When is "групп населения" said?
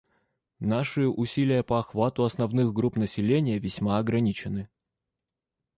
2.73-3.59